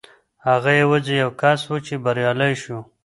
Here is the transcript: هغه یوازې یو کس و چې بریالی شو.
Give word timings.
هغه 0.47 0.71
یوازې 0.81 1.13
یو 1.23 1.31
کس 1.41 1.61
و 1.71 1.75
چې 1.85 1.93
بریالی 2.03 2.53
شو. 2.63 2.77